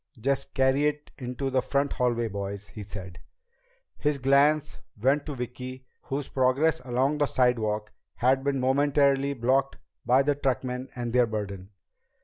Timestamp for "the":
1.51-1.61, 7.19-7.27, 10.23-10.33